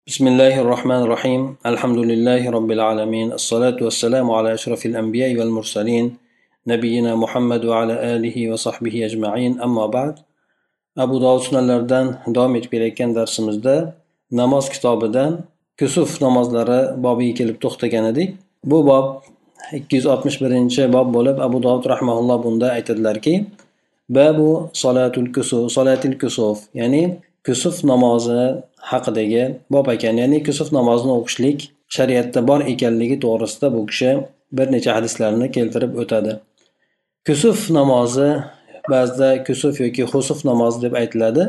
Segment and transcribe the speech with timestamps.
[0.00, 1.41] بسم الله الرحمن الرحيم
[1.71, 6.05] الحمد لله رب العالمين الصلاة والسلام على أشرف الأنبياء والمرسلين
[6.67, 10.15] نبينا محمد وعلى آله وصحبه أجمعين أما بعد
[10.97, 13.75] أبو داود sunanlardan davom etib kelayotgan darsimizda
[14.31, 15.31] namoz kitobidan
[15.79, 18.29] kusuf namozlari bobiga kelib to'xtagan edik
[18.71, 19.05] bu bob
[19.77, 23.33] ikki yuz oltmish birinchi bob bo'lib abu dovud rahmaulloh bunda aytadilarki
[24.17, 24.49] babu
[24.83, 27.03] solatul kusuf solatil kusuf ya'ni
[27.45, 28.41] kusuf namozi
[28.91, 31.59] haqidagi bob ekan ya'ni kusuf namozini o'qishlik
[31.95, 34.11] shariatda bor ekanligi to'g'risida bu kishi
[34.57, 36.33] bir necha hadislarni keltirib o'tadi.
[37.27, 38.29] Kusuf namozi
[38.93, 41.43] ba'zida kusuf yoki husuf namozi deb aytiladi.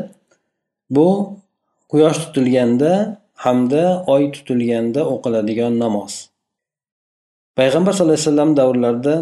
[0.95, 1.07] Bu
[1.91, 2.91] quyosh tutilganda
[3.45, 3.83] hamda
[4.13, 6.13] oy tutilganda o'qiladigan namoz.
[7.57, 9.15] Payg'ambar sallallohu alayhi vasallam davrlarida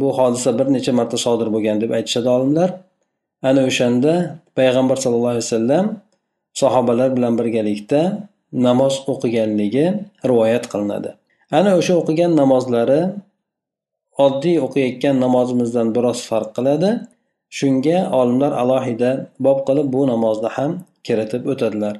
[0.00, 2.70] bu hodisa bir necha marta sodir bo'lgan deb aytishadi olimlar.
[3.48, 4.12] Ana o'shanda
[4.58, 5.86] payg'ambar sallallohu alayhi vasallam
[6.60, 8.00] sahobalar bilan birgalikda
[8.66, 9.86] namoz o'qiganligi
[10.30, 11.10] rivoyat qilinadi.
[11.58, 13.00] Ana o'sha o'qigan namozlari
[14.26, 16.90] oddiy o'qiyotgan namozimizdan biroz farq qiladi.
[17.58, 19.10] Shunga olimlar alohida
[19.46, 20.72] bob qilib bu namozni ham
[21.06, 21.94] kiritib o'tadilar.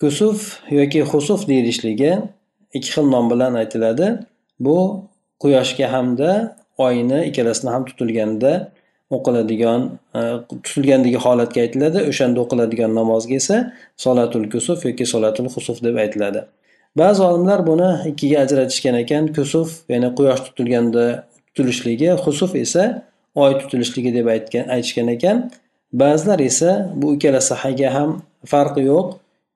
[0.00, 0.38] Kusuf
[0.78, 2.12] yoki husuf deyilishligi
[2.76, 4.06] ikki xil nom bilan aytiladi.
[4.64, 4.78] Bu
[5.42, 6.30] quyoshga hamda
[6.86, 8.52] oyni ikkalasini ham tutilganda
[9.10, 10.20] o'qiladigan e,
[10.64, 11.98] tutilgandagi holatga aytiladi.
[12.10, 13.56] O'shanda o'qiladigan namozga esa
[13.96, 16.44] solatul kusuf yoki solatul husuf deb aytiladi.
[16.96, 19.32] Ba'zi olimlar buni ikkiga ajratishgan ekan.
[19.36, 21.04] Kusuf ya'ni quyosh tutilganda
[21.54, 22.84] tutilishligi husuf esa
[23.34, 25.50] oy tutilishligi deb aytgan aytishgan ekan.
[25.92, 28.10] Ba'zilar esa bu ikkala sahaga ham
[28.52, 29.06] farqi yo'q.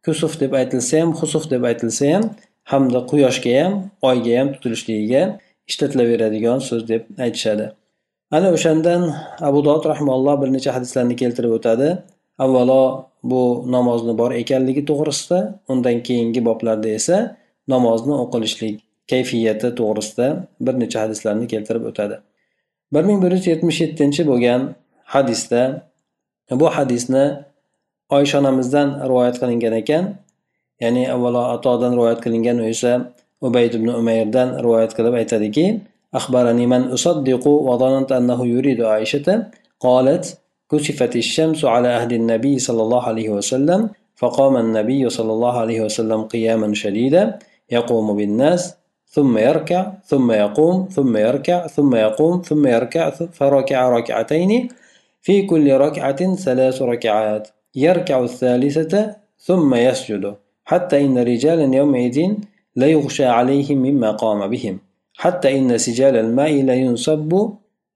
[0.06, 2.24] Kusuf deb aytilsa ham husuf deb aytilsa ham
[2.72, 3.74] hamda quyoshga ham
[4.10, 5.22] oyga ham tutilishligiga
[5.70, 7.80] ishlatilaveradigan so'z deb aytishadi.
[8.36, 9.03] Ana o'shandan
[9.48, 11.89] abu dovud rahmalloh bir necha hadislarni keltirib o'tadi.
[12.45, 12.83] Avvalo
[13.31, 13.42] bu
[13.75, 15.39] namozni bor ekanligi to'g'risida
[15.73, 17.17] undan keyingi boblarda esa
[17.73, 18.77] namozni o'qilishlik
[19.11, 20.27] kayfiyati to'g'risida
[20.67, 22.17] bir necha hadislarni keltirib o'tadi.
[22.95, 24.61] bir ming bir yuz yetmish yettinchi bo'lgan
[25.14, 25.63] hadisda
[26.61, 27.24] bu hadisni
[28.17, 30.05] oysha onamizdan rivoyat qilingan ekan.
[30.83, 32.92] Ya'ni avvalo atodan rivoyat qilingan u esa
[33.46, 35.67] ubayd ibn umayrdan rivoyat qilib aytadiki
[36.14, 39.46] أخبرني من أصدق وظننت أنه يريد عائشة
[39.80, 40.38] قالت
[40.70, 46.22] كشفت الشمس على أهل النبي صلى الله عليه وسلم فقام النبي صلى الله عليه وسلم
[46.22, 47.38] قياما شديدا
[47.70, 48.74] يقوم بالناس
[49.08, 54.68] ثم يركع ثم يقوم ثم يركع ثم يقوم ثم يركع فركع ركعتين
[55.22, 60.34] في كل ركعة ثلاث ركعات يركع الثالثة ثم يسجد
[60.64, 62.32] حتى إن رجالا يومئذ
[62.77, 64.78] ليغشى عليهم مما قام بهم.
[65.20, 67.51] حتى إن سجال الماء لا ينصب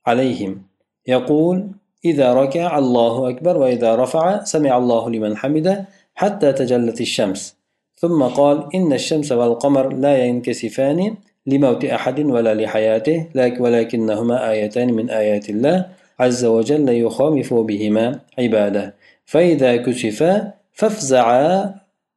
[0.06, 0.62] عليهم.
[1.06, 1.68] يقول
[2.04, 7.56] إذا ركع الله أكبر وإذا رفع سمع الله لمن حمده حتى تجلت الشمس
[7.96, 11.14] ثم قال إن الشمس والقمر لا ينكسفان
[11.46, 13.26] لموت أحد ولا لحياته
[13.60, 15.86] ولكنهما آيتان من آيات الله
[16.20, 18.94] عز وجل يخامف بهما عباده.
[19.24, 21.74] فإذا كسفا فافزعا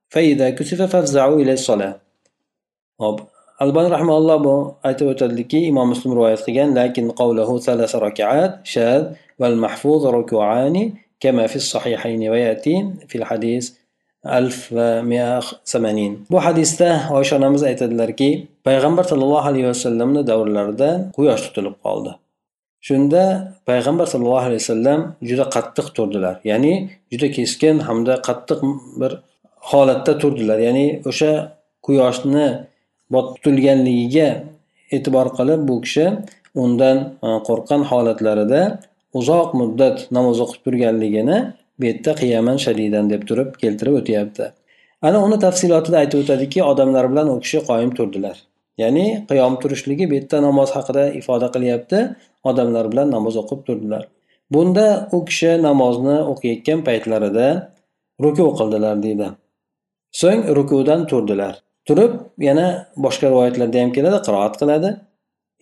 [0.10, 2.00] فإذا كسف فافزعوا إلى الصلاة
[3.64, 4.56] albani rahmaulloh bu
[4.88, 9.04] aytib o'tadiki imom muslim rivoyat qilgan lakin qavlahu salasa rakaat shad
[9.42, 10.84] val mahfuz rukuani
[11.24, 12.74] kama fi sahihayni va yati
[13.10, 13.66] fil hadis
[14.40, 14.90] alf va
[15.74, 18.30] samanin bu hadisda oysha onamiz aytadilarki
[18.68, 22.12] payg'ambar sallallohu alayhi vasallamni davrlarida quyosh tutilib qoldi.
[22.88, 23.24] Shunda
[23.70, 26.36] payg'ambar sallallohu alayhi vasallam juda qattiq turdilar.
[26.52, 26.74] Ya'ni
[27.12, 28.60] juda keskin hamda qattiq
[29.02, 29.12] bir
[29.70, 30.58] holatda turdilar.
[30.68, 31.32] Ya'ni o'sha
[31.86, 32.48] quyoshni
[33.14, 34.28] tutilganligiga
[34.96, 36.06] e'tibor qilib bu kishi
[36.64, 36.98] undan
[37.28, 38.62] e, qo'rqqan holatlarida
[39.20, 41.38] uzoq muddat namoz o'qib turganligini
[41.80, 44.46] bu yerda qiyaman shadidan deb turib keltirib o'tyapti.
[45.08, 48.38] Ana uni tafsilotida aytib o'tadiki odamlar bilan u kishi qoyim turdilar.
[48.82, 52.00] Ya'ni qiyom turishligi bu yerda namoz haqida ifoda qilyapti
[52.50, 54.04] odamlar bilan namoz o'qib turdilar.
[54.54, 57.48] Bunda u kishi namozni o'qiyotgan paytlarida
[58.24, 59.28] ruku qildilar deydi.
[60.22, 61.54] So'ng rukudan turdilar.
[61.88, 62.12] Turib
[62.48, 62.66] yana
[63.06, 64.90] boshqa rivoyatlarda ham keladi qiroat qiladi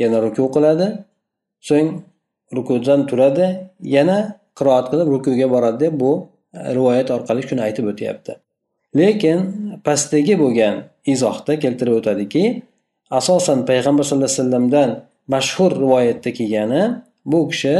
[0.03, 0.87] yana ruku qiladi.
[1.67, 1.89] So'ng
[2.57, 3.47] rukudan turadi
[3.95, 4.17] yana
[4.57, 6.11] qiroat qilib rukuga boradi deb bu
[6.77, 8.31] rivoyat orqali shuni aytib o'tyapti.
[8.99, 9.39] Lekin
[9.85, 10.75] pastdagi bo'lgan
[11.13, 12.43] izohda keltirib o'tadiki
[13.19, 14.89] asosan payg'ambar sallallohu alayhi vasallamdan
[15.33, 16.83] mashhur rivoyatda kelgani
[17.31, 17.75] bu kishi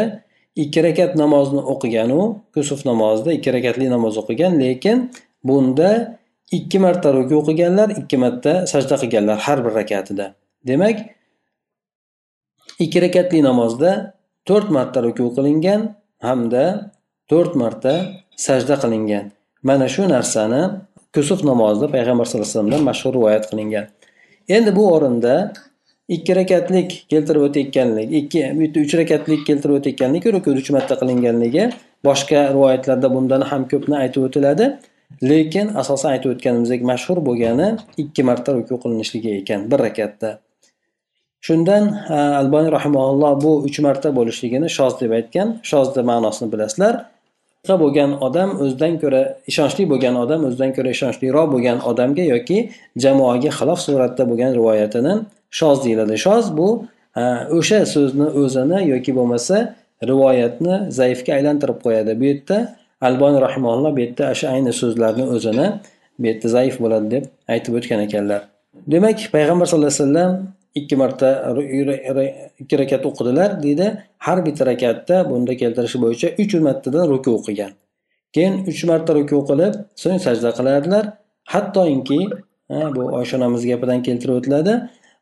[0.64, 2.22] ikki rakat namozni o'qiganu
[2.54, 4.98] kusuf namozida ikki rakatli namoz o'qigan lekin
[5.48, 5.90] bunda
[6.52, 10.34] ikki marta ruku o'qiganlar, ikki marta sajda qilganlar har bir rakatida.
[10.68, 10.98] Demak
[12.80, 13.92] ikki rakatli namozda
[14.46, 16.92] to'rt marta ruku qilingan hamda
[17.30, 17.94] to'rt marta
[18.48, 19.32] sajda qilingan.
[19.64, 20.62] Mana shu narsani
[21.16, 23.86] kusuf namozida payg'ambar sallallohu alayhi vasallamdan mashhur rivoyat qilingan.
[24.56, 25.54] Endi bu o'rinda
[26.16, 31.64] ikki rakatlik keltirib o'tayotganlik ikki bitta uch rakatlik keltirib o'tayotganlik ruku uch marta qilinganligi
[32.08, 34.66] boshqa rivoyatlarda bundan ham ko'pni aytib o'tiladi.
[35.32, 37.68] Lekin asosan aytib o'tganimizdek mashhur bo'lgani
[38.04, 40.30] ikki marta ruku qilinishligi ekan bir rakatda.
[41.46, 41.84] Shundan
[42.42, 45.48] alboniy rahimaulloh bu uch marta bo'lishligini shoz deb aytgan.
[45.70, 46.96] Shozni ma'nosini bilasizlar.
[47.84, 49.22] Bo'lgan odam o'zidan ko'ra
[49.52, 52.58] ishonchli bo'lgan odam o'zidan ko'ra ishonchliroq bo'lgan odamga yoki
[53.04, 55.14] jamoaga xilof suratda bo'lgan rivoyatini
[55.60, 56.16] shoz deyiladi.
[56.26, 56.68] Shoz bu
[57.58, 59.58] o'sha so'zni o'zini yoki bo'lmasa
[60.10, 62.12] rivoyatni zaifga aylantirib qo'yadi.
[62.20, 62.58] Bu yerda
[63.08, 65.68] alboniy rahimalloh bu yerda o'sha ayni so'zlarni o'zini
[66.20, 67.24] bu yerda zaif bo'ladi deb
[67.54, 68.42] aytib o'tgan ekanlar.
[68.94, 70.32] Demak payg'ambar sallallohu alayhi vasallam
[70.80, 71.30] ikki marta
[72.62, 73.88] ikki rakat o'qidilar deydi.
[74.26, 77.72] Har bitta rakatda bunda keltirishi bo'yicha uch martadan ruku o'qigan.
[78.34, 79.74] Keyin uch marta ruku qilib
[80.04, 81.04] so'ng sajda qiladilar.
[81.54, 82.20] Hattoki
[82.96, 84.74] bu oysha onamiz gapidan keltirib o'tiladi.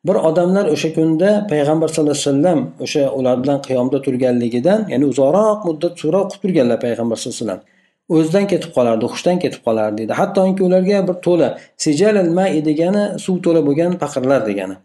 [0.07, 5.59] Bir odamlar o'sha kunda payg'ambar sallallohu alayhi vasallam o'sha ular bilan qiyomda turganligidan ya'ni uzoqroq
[5.67, 7.72] muddat sura o'qib turganlar payg'ambar sallallohu alayhi vasallam.
[8.09, 10.13] O'zidan ketib qolardi hushdan ketib qolardi deydi.
[10.21, 14.75] Hattoki ularga bir to'la sijalil mai degani suv to'la bo'lgan paqirlar degani.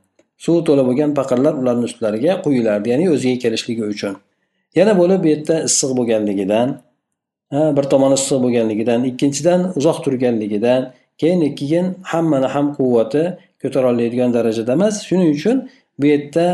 [0.44, 4.14] Suv to'la bo'lgan paqirlar ularni ustlariga quyilardi ya'ni o'ziga kelishligi uchun.
[4.78, 6.68] Yana bo'lib bu yerda issiq bo'lganligidan
[7.76, 10.80] bir tomoni issiq bo'lganligidan ikkinchidan uzoq turganligidan
[11.20, 13.22] keyin keyin hammani ham quvvati
[13.62, 14.94] ko'taroladigan darajada emas.
[15.08, 15.56] Shuning uchun
[16.00, 16.44] bu yerda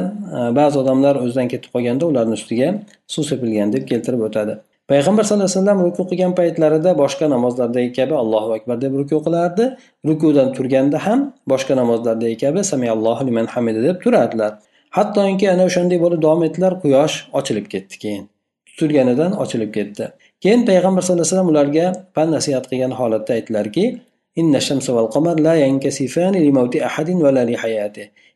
[0.58, 2.68] ba'zi odamlar o'zidan ketib qolganda ularni ustiga
[3.12, 4.54] suv sepilgan deb keltirib o'tadi.
[4.90, 9.64] Payg'ambar sallallohu alayhi vasallam ruku qilgan paytlarida boshqa namozlardagi kabi allohu akbar deb ruku qilardi.
[10.08, 11.20] Rukudan turganda ham
[11.52, 14.52] boshqa namozlardagi kabi samiyallohu liman hamida deb turardilar.
[14.96, 18.24] Hattoki ana o'shanday bo'lib davom etdilar quyosh ochilib ketdi keyin.
[18.68, 20.04] Tutilganidan ochilib ketdi.
[20.42, 21.86] Keyin payg'ambar sallallohu alayhi vasallam ularga
[22.16, 23.84] pan nasihat qilgan holatda aytdilarki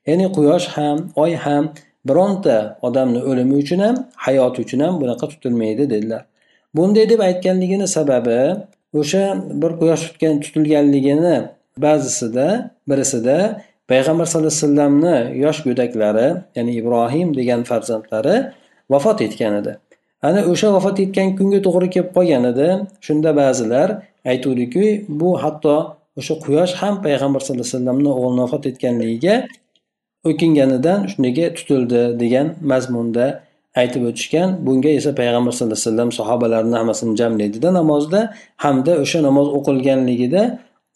[0.09, 1.65] ya'ni quyosh ham oy ham
[2.09, 2.56] bironta
[2.87, 3.97] odamni o'limi uchun ham
[4.27, 6.23] hayoti uchun ham bunaqa tutilmaydi dedilar.
[6.76, 8.41] Bunday deb aytganligini sababi
[9.00, 9.25] o'sha
[9.61, 11.37] bir quyosh tutgan tutilganligini
[11.85, 12.47] ba'zisida
[12.91, 13.37] birisida
[13.91, 18.37] payg'ambar sallallohu alayhi vasallamni yosh go'daklari ya'ni ibrohim degan farzandlari
[18.93, 19.73] vafot etgan edi.
[20.23, 22.69] Ana o'sha vafot etgan kunga to'g'ri kelib qolgan edi.
[23.06, 23.88] Shunda ba'zilar
[24.32, 24.87] aytuvdiki
[25.21, 25.76] bu hatto
[26.19, 29.35] o'sha quyosh ham payg'ambar sallallohu alayhi vasallamni o'g'lini vafot etganligiga
[30.31, 33.26] o'kinganidan shunga tutildi degan mazmunda
[33.81, 38.20] aytib o'tishgan bunga esa payg'ambar sallallohu alayhi vasallam sahobalarni hammasini jamlaydida namozda
[38.65, 40.43] hamda o'sha namoz o'qilganligida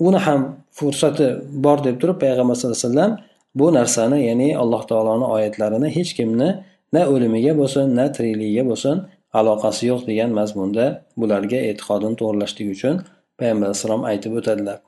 [0.06, 0.40] uni ham
[0.78, 1.26] fursati
[1.64, 3.12] bor deb turib payg'ambar sallallohu alayhi vasallam
[3.54, 6.48] bu narsani ya'ni alloh taoloni oyatlarini hech kimni
[6.94, 8.96] na o'limiga bo'lsin na tirikligiga bo'lsin
[9.40, 10.84] aloqasi yo'q degan mazmunda
[11.20, 12.94] bularga e'tiqodini to'g'irlashlik uchun
[13.38, 14.78] payg'ambar alayhissalom aytib o'tadilar.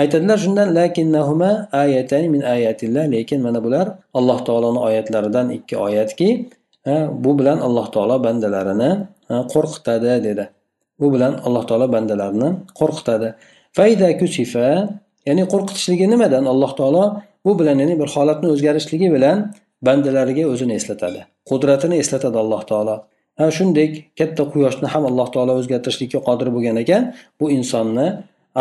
[0.00, 1.50] Aytadilar shundan lakinnahuma
[1.84, 3.86] ayatan min ayatillah lekin mana bular
[4.18, 6.28] alloh taoloni oyatlaridan ikki oyatki
[7.24, 8.90] bu bilan alloh taolo bandalarini
[9.52, 10.44] qo'rqitadi dedi.
[11.00, 12.48] Bu bilan alloh taolo bandalarini
[12.80, 13.28] qo'rqitadi.
[13.78, 14.68] Fayda kusifa
[15.28, 17.04] ya'ni qo'rqitishligi nimadan alloh taolo
[17.44, 19.36] bu bilan ya'ni bir holatni o'zgarishligi bilan
[19.86, 22.96] bandalariga o'zini eslatadi qudratini eslatadi alloh taolo.
[23.38, 27.02] Ha shunday katta quyoshni ham alloh taolo o'zgartirishlikka qodir bo'lgan ekan
[27.40, 28.06] bu insonni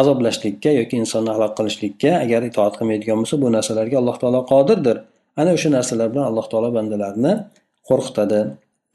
[0.02, 4.98] azoblashlikka yoki insonni halok qilishlikka agar itoat qilmaydigan bo'lsa bu narsalarga alloh taolo qodirdir.
[5.42, 7.34] Ana o'sha narsalar bilan alloh taolo bandalarni
[7.90, 8.40] qo'rqitadi.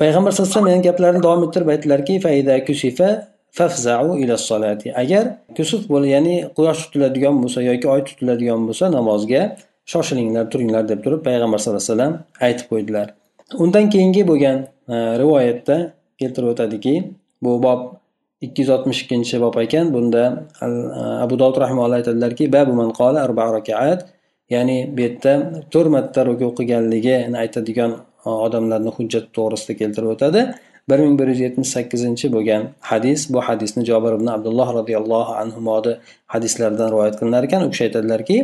[0.00, 2.14] Payg'ambar sallallohu alayhi vasallam gaplarini davom ettirib aytdilarki
[5.02, 5.24] agar
[5.56, 9.42] kusuf bo'l ya'ni quyosh tutiladigan bo'lsa yoki oy tutiladigan bo'lsa namozga
[9.92, 12.14] shoshilinglar turinglar deb turib payg'ambar sallallohu alayhi vasallam
[12.46, 13.06] aytib qo'ydilar.
[13.64, 14.56] Undan keyingi bo'lgan
[14.94, 15.76] e, rivoyatda
[16.20, 16.94] keltirib o'tadiki
[17.42, 17.80] bu bob
[18.46, 19.94] ikki yuz oltmish ikkinchi bob ekan.
[19.94, 20.22] Bunda
[20.64, 20.66] e,
[21.24, 24.06] abu dovud rahimalloh aytadilarki babu man qola arba rakaat
[24.54, 25.32] ya'ni bu yerda
[25.72, 27.90] to'rt marta ruku qilganligini aytadigan
[28.47, 30.41] odamlarni hujjat to'g'risida keltirib o'tadi
[30.89, 35.93] bir ming bir yuz yetmish sakkizinchi bo'lgan hadis bu hadisni jobir ibn abdulloh roziyallohu anhuni
[36.33, 38.37] hadislaridan rivoyat qilinar ekan u kishi aytadilarki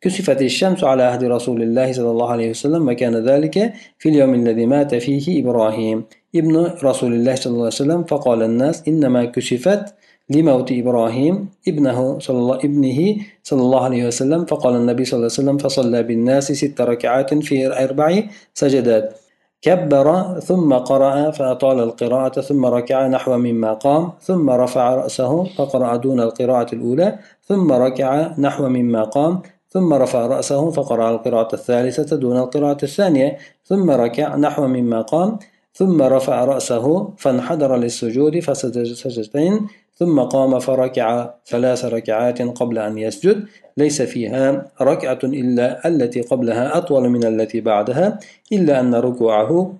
[0.00, 3.56] كسفت الشمس على عهد رسول الله صلى الله عليه وسلم وكان ذلك
[3.98, 6.04] في اليوم الذي مات فيه إبراهيم
[6.40, 6.54] ابن
[6.88, 9.84] رسول الله صلى الله عليه وسلم فقال الناس إنما كشفت
[10.30, 15.40] لموت إبراهيم ابنه صلى الله ابنه صلى الله عليه وسلم فقال النبي صلى الله عليه
[15.42, 18.22] وسلم فصلى بالناس ست ركعات في أربع
[18.54, 19.19] سجدات
[19.61, 26.19] كبر ثم قرأ فأطال القراءة ثم ركع نحو مما قام ثم رفع رأسه فقرأ دون
[26.19, 32.83] القراءة الأولى ثم ركع نحو مما قام ثم رفع رأسه فقرأ القراءة الثالثة دون القراءة
[32.83, 35.39] الثانية ثم ركع نحو مما قام
[35.73, 43.45] ثم رفع رأسه فانحدر للسجود فسجد سجدتين ثم قام فركع ثلاث ركعات قبل أن يسجد.
[43.77, 48.19] ليس فيها ركعة إلا التي قبلها أطول من التي بعدها
[48.51, 49.73] إلا أن ركوعه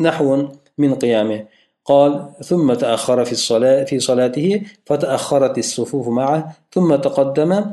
[0.00, 1.44] نحو من قيامه.
[1.84, 7.64] قال ثم تأخر في الصلاة في صلاته فتأخرت الصفوف معه ثم تقدم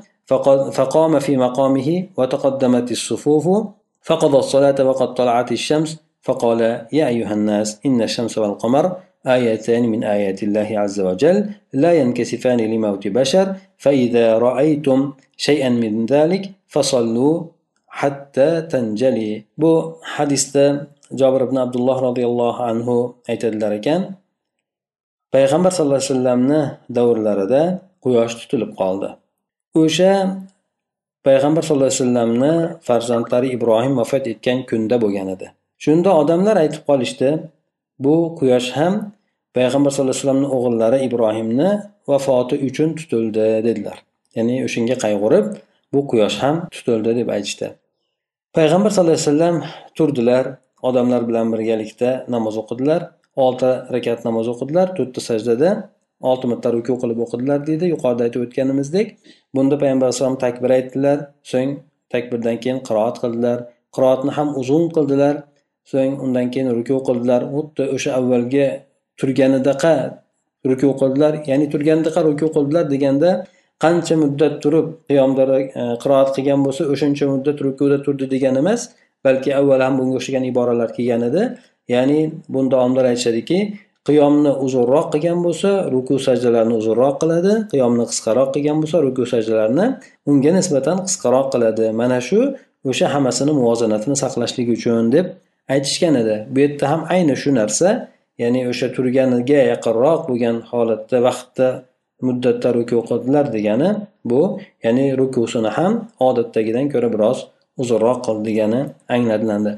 [0.72, 3.68] فقام في مقامه وتقدمت الصفوف
[4.02, 6.61] فقضى الصلاة وقد طلعت الشمس فقال
[6.93, 8.85] يا أيها الناس إن الشمس والقمر
[9.27, 11.37] آيتان من آيات الله عز وجل
[11.73, 13.47] لا ينكسفان لموت بشر
[13.79, 17.35] فإذا رأيتم شيئا من ذلك فصلوا
[17.89, 20.57] حتى تنجلي بو حديث
[21.11, 22.97] jobir ibn abdulloh roziyallohu anhu
[23.31, 24.01] aytadilar ekan
[25.35, 26.61] payg'ambar sallallohu alayhi vasallamni
[26.97, 27.63] davrlarida
[28.05, 29.09] quyosh tutilib qoldi
[29.83, 30.13] o'sha
[31.27, 32.53] payg'ambar sallallohu alayhi vasallamni
[32.87, 35.47] farzandlari ibrohim vafot etgan kunda bo'lgan edi
[35.84, 37.30] shunda odamlar aytib qolishdi
[38.06, 38.94] bu quyosh ham
[39.58, 41.70] payg'ambar sallallohu alayhi vasallamni o'g'illari ibrohimni
[42.12, 43.98] vafoti uchun tutildi dedilar.
[44.38, 45.46] Ya'ni o'shanga qayg'urib
[45.94, 47.68] bu quyosh ham tutildi deb aytishdi.
[48.58, 49.58] Payg'ambar sallallohu alayhi vasallam
[49.98, 50.46] turdilar
[50.88, 53.02] odamlar bilan birgalikda namoz o'qidilar
[53.46, 55.70] olti rakat namoz o'qidilar to'rtta sajdada
[56.30, 57.86] olti marta ruku qilib o'qidilar deydi.
[57.94, 59.08] Yuqorida aytib o'tganimizdek
[59.56, 61.18] bunda payg'ambar alayhisalom takbir aytdilar
[61.52, 61.72] so'ng
[62.14, 63.58] takbirdan keyin qiroat qildilar.
[63.96, 65.36] Qiroatni ham uzun qildilar.
[65.92, 67.42] So'ng undan keyin ruku qildilar.
[67.56, 68.66] Xuddi o'sha avvalgi
[69.20, 69.94] turganidaqa
[70.70, 71.34] ruku qildilar.
[71.50, 73.32] Ya'ni turganidaqa ruku qildilar deganda
[73.84, 75.44] qancha muddat turib qiyomda
[75.82, 78.82] e, qiroat qilgan bo'lsa o'shancha muddat rukuda turdi degani emas
[79.26, 81.44] balki avval ham bunga o'xshagan iboralar kelgan edi.
[81.94, 82.20] Ya'ni
[82.54, 83.58] bunda olimlar aytishadiki
[84.08, 89.86] qiyomni uzunroq qilgan bo'lsa ruku sajdalarni uzunroq qiladi qiyomni qisqaroq qilgan bo'lsa ruku sajdalarni
[90.30, 91.86] unga nisbatan qisqaroq qiladi.
[92.02, 92.40] Mana shu
[92.90, 95.26] o'sha hammasini muvozanatini saqlashlik uchun deb
[95.74, 97.90] aytishgan edi bu yerda ham ayni shu narsa
[98.42, 101.68] ya'ni o'sha turganiga yaqinroq bo'lgan holatda vaqtda
[102.28, 103.90] muddatda ruku qildilar degani
[104.32, 104.42] bu
[104.86, 105.94] ya'ni rukusini ham
[106.28, 107.40] odatdagidan ko'ra biroz
[107.82, 108.82] uzunroq qil degani
[109.16, 109.74] anglanadi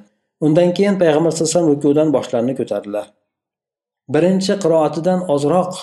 [0.46, 3.06] undan keyin payg'ambar sallallohu alayhi vasallam rukudan boshlarini ko'tardilar.
[4.14, 5.74] Birinchi qiroatidan ozroq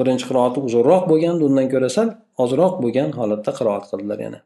[0.00, 2.08] birinchi qiroati uzunroq bo'lgan undan ko'ra sal
[2.44, 4.40] ozroq bo'lgan holatda qiroat qildilar yana.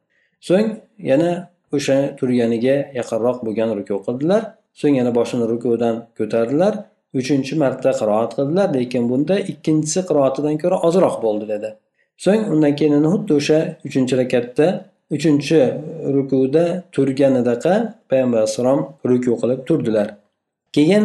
[0.48, 0.68] So'ng
[1.10, 1.30] yana
[1.76, 4.42] o'sha turganiga yaqinroq bo'lgan ruku qildilar
[4.80, 6.74] so'ng yana boshini rukudan ko'tardilar.
[7.20, 11.70] Uchinchi marta qiroat qildilar lekin bunda ikkinchisi qiroatidan ko'ra ozroq bo'ldi dedi.
[12.24, 14.66] So'ng undan keyin xuddi o'sha uchinchi rakatda
[15.16, 15.58] uchinchi
[16.16, 16.64] rukuda
[16.94, 17.74] turganidaqa
[18.10, 20.08] payg'ambar alayhissalom ruku qilib turdilar.
[20.76, 21.04] Keyin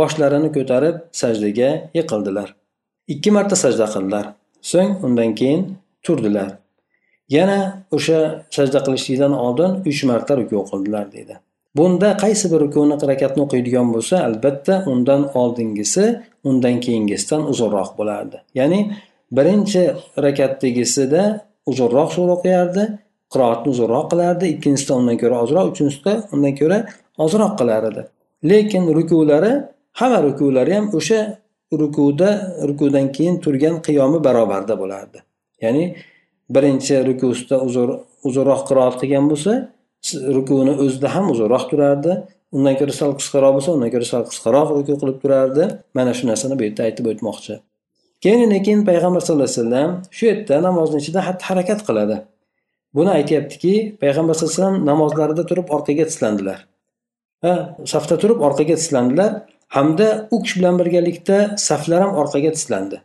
[0.00, 2.48] boshlarini ko'tarib sajdaga yiqildilar.
[3.12, 4.24] Ikki marta sajda qildilar.
[4.72, 5.62] So'ng undan keyin
[6.06, 6.48] turdilar.
[7.36, 7.58] Yana
[7.96, 8.20] o'sha
[8.56, 11.36] sajda qilishlikdan oldin uch marta ruku qildilar deydi
[11.76, 16.04] bunda qaysi bir rukuni rakatni o'qiydigan bo'lsa albatta undan oldingisi
[16.48, 18.36] undan keyingisidan uzunroq bo'lardi.
[18.58, 18.80] Ya'ni
[19.36, 19.82] birinchi
[20.26, 21.22] rakatdagisida
[21.70, 22.82] uzunroq sura o'qiyardi
[23.32, 26.78] qiroatni uzunroq qilardi ikkinchisida undan ko'ra ozroq uchinchisida undan ko'ra
[27.24, 28.02] ozroq qilar edi.
[28.50, 29.52] Lekin rukulari
[30.00, 31.20] hamma rukulari ham o'sha
[31.80, 32.30] rukuda
[32.68, 35.18] rukudan keyin turgan qiyomi barobarda bo'lardi.
[35.64, 35.84] Ya'ni
[36.54, 37.56] birinchi rukusida
[38.26, 39.52] uzunroq qiroat qilgan bo'lsa
[40.36, 42.12] rukuni o'zida ham uzunroq turardi.
[42.56, 45.64] Undan ko'ra sal qisqaroq bo'lsa undan ko'ra sal qisqaroq ruku qilib turardi.
[45.96, 47.54] Mana shu narsani bu yerda aytib o'tmoqchi.
[48.24, 52.16] Keyin keyin payg'ambar sallallohu alayhi vasallam shu yerda namozni ichida xatti harakat qiladi.
[52.96, 56.58] Buni aytyaptiki payg'ambar sallallohu alayhi vasallam namozlarida turib orqaga tislandilar.
[57.44, 57.54] Ha
[57.92, 59.30] safda turib orqaga tislandilar
[59.76, 61.38] hamda u kishi bilan birgalikda
[61.68, 62.96] saflar ham orqaga tislandi.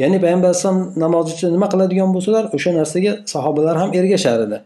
[0.00, 4.58] Ya'ni payg'ambar alayhisalom namoz ichida nima qiladigan bo'lsalar o'sha narsaga sahobalar ham ergashar edi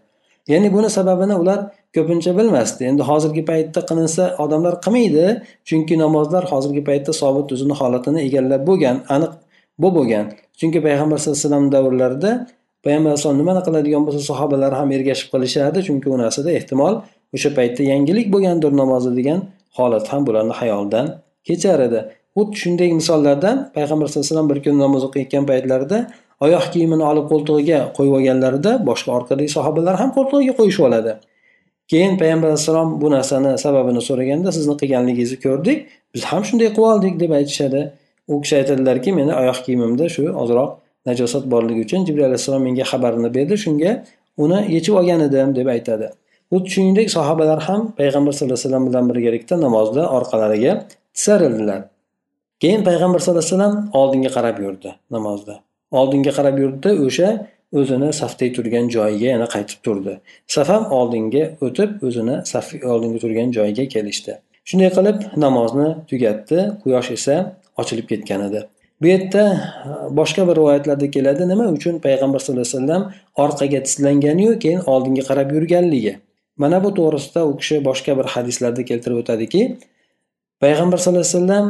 [0.52, 1.60] ya'ni buni sababini ular
[1.96, 2.84] ko'pincha bilmasdi.
[2.90, 5.26] Endi hozirgi paytda qilinsa odamlar qilmaydi
[5.68, 9.32] chunki namozlar hozirgi paytda sobit o'zini holatini egallab bo'lgan aniq
[9.82, 10.24] bu bo'lgan.
[10.60, 12.30] Chunki payg'ambar sallallohu alayhi vasallam davrlarida
[12.84, 16.94] payg'ambar alayhisalom nimani qiladigan bo'lsa sahobalar ham ergashib qilishardi chunki u narsada ehtimol
[17.36, 19.40] o'sha paytda yangilik bo'lgandir namozi degan
[19.78, 21.06] holat ham bularni xayolidan
[21.48, 22.00] kechar edi.
[22.36, 25.98] Xuddi shunday misollardan payg'ambar sallallohu alayhi vasallam bir kun namoz o'qiyotgan paytlarida
[26.40, 31.12] oyoq kiyimini olib qo'ltig'iga qo'yib olganlarida boshqa orqadagi sahobalar ham qo'ltig'iga qo'yishib oladi.
[31.90, 35.78] Keyin payg'ambar alayhissalom bu narsani sababini so'raganda sizni qilganligingizni ko'rdik
[36.14, 37.82] biz ham shunday qilib oldik deb aytishadi.
[38.32, 40.70] U kishi aytadilarki meni oyoq kiyimimda shu ozroq
[41.08, 43.92] najosat borligi uchun jibril alayhissalom menga xabarini berdi shunga
[44.44, 46.08] uni yechib olgan edim deb aytadi.
[46.52, 50.72] Xuddi shuningdek sahobalar ham payg'ambar sallallohu alayhi vasallam bilan birgalikda namozda orqalariga
[51.16, 51.80] tisarildilar
[52.62, 55.54] keyin payg'ambar sallallohu alayhi vasallam oldinga qarab yurdi namozda.
[56.00, 57.28] Oldinga qarab yurdida o'sha
[57.80, 60.14] o'zini safda turgan joyiga yana qaytib turdi.
[60.54, 64.32] Saf ham oldinga o'tib o'zini saf oldinga turgan joyiga kelishdi.
[64.68, 67.34] Shunday qilib namozni tugatdi quyosh esa
[67.80, 68.60] ochilib ketgan edi.
[69.00, 69.42] Bu yerda
[69.88, 73.02] e, boshqa bir rivoyatlarda keladi nima uchun payg'ambar sallallohu alayhi vasallam
[73.44, 76.14] orqaga tislanganiyu keyin oldinga qarab yurganligi.
[76.62, 79.62] Mana bu to'g'risida u kishi boshqa bir hadislarda keltirib o'tadiki
[80.62, 81.66] payg'ambar sallallohu alayhi vasallam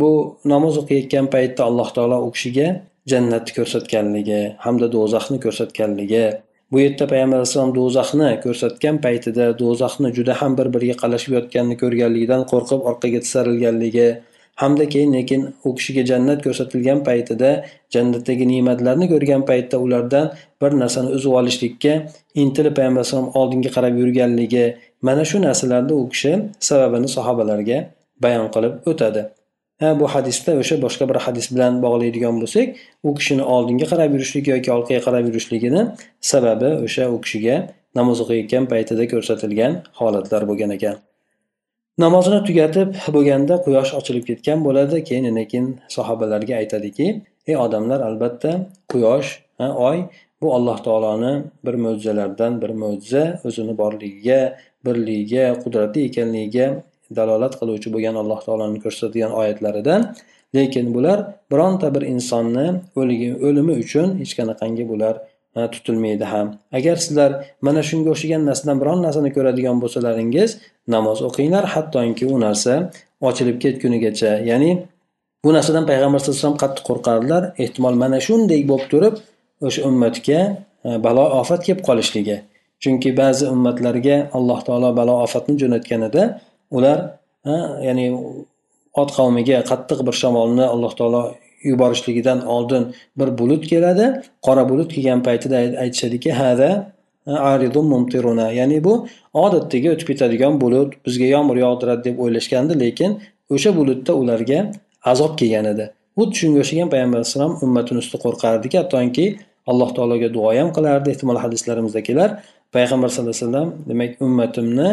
[0.00, 0.12] bu
[0.52, 2.68] namoz o'qiyotgan paytda alloh taolo u kishiga
[3.10, 6.24] jannatni ko'rsatganligi hamda do'zaxni ko'rsatganligi.
[6.72, 12.42] Bu yerda payg'ambar alayhissalom do'zaxni ko'rsatgan paytida do'zaxni juda ham bir biriga qalashib yotganini ko'rganligidan
[12.52, 14.06] qo'rqib orqaga tisarilganligi
[14.62, 17.50] hamda keyin lekin u kishiga jannat ko'rsatilgan paytida
[17.94, 20.32] jannatdagi ne'matlarni ko'rgan paytda ulardan
[20.62, 21.92] bir narsani uzib olishlikka
[22.42, 24.64] intilib payg'ambar alayhissalom oldinga qarab yurganligi
[25.08, 26.32] mana shu narsalarni u kishi
[26.70, 27.78] sababini sahobalarga
[28.24, 29.22] bayon qilib o'tadi.
[29.82, 32.66] Ha bu hadisda o'sha boshqa bir hadis bilan bog'laydigan bo'lsak
[33.08, 35.82] u kishini oldinga qarab yurishligi yoki orqaga qarab yurishligini
[36.32, 37.56] sababi o'sha u kishiga
[37.98, 40.96] namoz o'qiyotgan paytida ko'rsatilgan holatlar bo'lgan ekan.
[42.04, 47.06] Namozini tugatib bo'lganda quyosh ochilib ketgan bo'ladi keyin keyin sahobalarga aytadiki
[47.50, 48.52] ey odamlar albatta
[48.92, 49.30] quyosh
[49.88, 49.98] oy
[50.40, 51.34] bu alloh taoloni
[51.66, 54.40] bir mo'jizalaridan bir mo'jiza o'zini borligiga
[54.86, 56.66] birligiga qudratli ekanligiga
[57.18, 60.00] dalolat qiluvchi bo'lgan alloh taoloni ko'rsatgan oyatlaridan.
[60.56, 61.18] Lekin bular
[61.50, 62.66] bironta bir insonni
[63.48, 65.14] o'limi uchun hech qanaqangi bular
[65.56, 66.46] e, tutilmaydi ham.
[66.78, 67.30] Agar sizlar
[67.66, 70.50] mana shunga o'xshagan narsadan biron narsani ko'radigan bo'lsalaringiz
[70.94, 71.64] namoz o'qinglar.
[71.74, 72.72] Hattoki u narsa
[73.28, 74.70] ochilib ketgunigacha ya'ni
[75.44, 77.42] bu narsadan payg'ambar sallallohu alayhi vasallam qattiq qo'rqardilar.
[77.64, 79.14] Ehtimol mana shunday bo'lib turib
[79.66, 80.40] o'sha ummatga
[80.86, 82.36] e, balo ofat kelib qolishligi.
[82.82, 86.22] Chunki ba'zi ummatlarga alloh taolo balo ofatni jo'natganida
[86.78, 86.98] ular
[87.88, 88.06] ya'ni
[89.00, 91.22] ot qavmiga qattiq bir shamolni alloh taolo
[91.70, 94.06] yuborishligidan oldin bir bulut keladi.
[94.46, 96.70] Qora bulut kelgan paytida aytishadiki hada
[97.92, 98.46] mumtiruna.
[98.52, 103.10] Ya'ni bu odatdagi o'tib ketadigan bulut bizga yomg'ir yog'diradi deb o'ylashgandi lekin
[103.54, 104.58] o'sha bulutda ularga
[105.12, 105.84] azob kelgan edi.
[106.18, 109.26] Xuddi shunga o'xshagan payg'ambar alayhissalom ummatini ustida qo'rqardiki hattoki
[109.70, 112.30] alloh taologa duo ham qilardi ehtimol hadislarimizda kelar
[112.74, 114.88] payg'ambar sallallohu alayhi vasallam demak ummatimni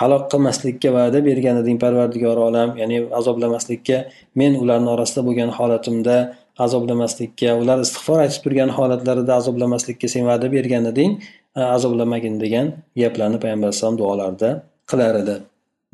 [0.00, 2.68] halok qilmaslikka va'da bergan eding parvardigor olam.
[2.80, 3.98] Ya'ni azoblamaslikka
[4.40, 6.16] men ularni orasida bo'lgan holatimda
[6.64, 11.10] azoblamaslikka ular istig'for aytib turgan holatlarida azoblamaslikka sen va'da bergan eding
[11.76, 12.66] azoblamagin degan
[13.02, 14.50] gaplarni payg'ambar alayhisalom duolarida
[14.90, 15.36] qilar edi.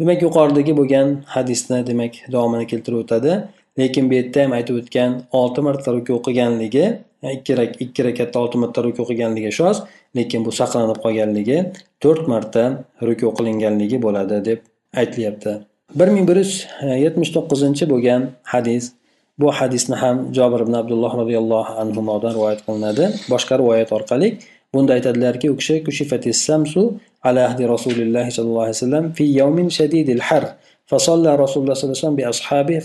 [0.01, 3.33] Demak yuqoridagi bo'lgan hadisni demak davomini keltirib o'tadi.
[3.79, 6.85] Lekin bu yerda ham aytib o'tgan olti marta ruku o'qiganligi
[7.37, 7.53] ikki
[7.85, 9.83] ikki rakatda olti marta ruku o'qiganligi shoz.
[10.18, 11.58] lekin bu saqlanib qolganligi
[12.04, 12.64] to'rt marta
[13.08, 14.60] ruku qilinganligi bo'ladi deb
[15.02, 15.52] aytilyapti
[16.00, 16.54] bir ming bir yuz
[17.06, 18.22] yetmish to'qqizinchi bo'lgan
[18.54, 18.84] hadis
[19.42, 24.30] bu hadisni ham jobir ibn abdulloh roziyallohu anhudan rivoyat qilinadi boshqa rivoyat orqali
[24.74, 26.82] bunda aytadilarki u kishi samsu
[27.28, 30.46] ala ahdi rasulilloh sollallohu alayhi vasallam fi yawmin shadidil har
[30.92, 32.80] فصلى رسول الله صلى الله عليه وسلم بأصحابه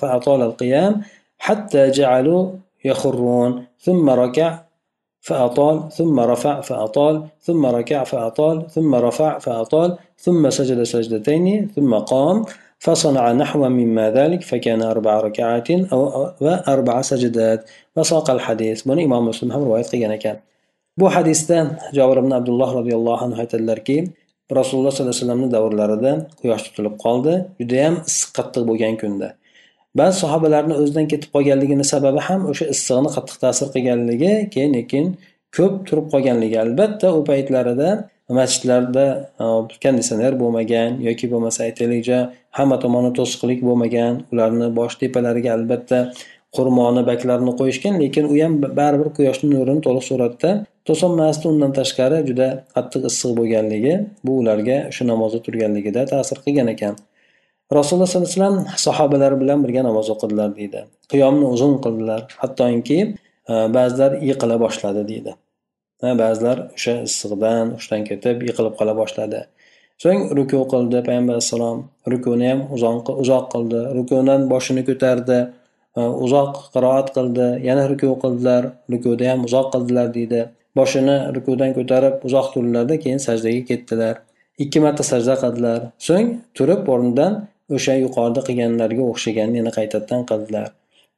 [0.00, 0.92] فأطال القيام
[1.38, 2.42] حتى جعلوا
[2.84, 4.58] يخرون ثم ركع
[5.24, 12.44] فأطال ثم رفع فأطال ثم ركع فأطال ثم رفع فأطال ثم سجد سجدتين ثم قام
[12.78, 16.00] فصنع نحو مما ذلك فكان أربع ركعات أو
[16.40, 20.36] وأربع سجدات وساق الحديث بني إمام مسلم هم رواية قيانا كان
[21.00, 23.96] bu hadisda jabir ibn abdulloh roziyallohu anhu aytadilarki
[24.58, 29.28] rasululloh sollallohu alayhi vasallamni davrlarida quyosh tutilib qoldi judayam issiq qattiq bo'lgan kunda
[29.99, 35.05] ba'zi sahobalarni o'zidan ketib qolganligini sababi ham o'sha issiqni qattiq ta'sir qilganligi keyin lekin
[35.57, 36.57] ko'p turib qolganligi.
[36.65, 37.89] Albatta u paytlarida
[38.39, 39.05] masjidlarda
[39.43, 39.45] e,
[39.83, 42.07] konditsioner bo'lmagan yoki bo'lmasa aytaylik
[42.57, 45.99] hamma tomoni to'siqlik bo'lmagan ularni bosh tepalariga albatta
[46.55, 50.51] xurmoni baklarini qo'yishgan lekin u ham baribir quyoshni nurini to'liq suratda
[50.87, 53.93] to'solmasdi undan tashqari juda qattiq issiq bo'lganligi
[54.25, 56.95] bu ularga shu namozda turganligida ta'sir qilgan ekan.
[57.73, 60.79] Rasululloh sollallohu alayhi vasallam sahobalari bilan birga namoz o'qidilar deydi.
[61.11, 62.21] Qiyomni uzun qildilar.
[62.41, 62.99] Hattoki
[63.49, 65.31] e, ba'zilar yiqila boshladi deydi.
[66.03, 69.39] E, ba'zilar o'sha issiqdan hushdan ketib yiqilib qola boshladi.
[70.03, 71.77] So'ng ruku qildi payg'ambar alayhissalom
[72.13, 72.61] rukuni ham
[73.23, 73.79] uzoq qildi.
[73.97, 75.39] Rukudan boshini ko'tardi.
[75.99, 77.47] E, uzoq qiroat qildi.
[77.69, 78.63] Yana ruku qildilar.
[78.93, 80.41] Rukuda ham uzoq qildilar deydi.
[80.79, 84.15] Boshini rukudan ko'tarib uzoq turdilarda keyin sajdaga ketdilar.
[84.63, 85.79] Ikki marta sajda qildilar.
[86.07, 87.33] So'ng turib o'rnidan
[87.75, 90.67] o'sha yuqorida qilganlarga o'xshaganini yana qaytadan qildilar.